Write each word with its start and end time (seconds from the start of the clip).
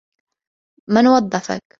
من 0.89 1.07
وظّفك؟ 1.07 1.61